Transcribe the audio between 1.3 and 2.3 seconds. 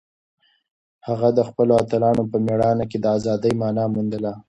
د خپلو اتلانو